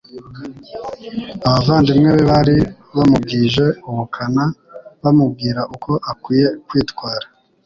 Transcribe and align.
Abavandimwe 1.47 2.09
be 2.15 2.21
bari 2.31 2.57
bamubwije 2.95 3.65
ubukana 3.89 4.43
bamubwira 5.01 5.61
uko 5.75 5.91
akwiye 6.11 6.47
kwitwara. 6.67 7.25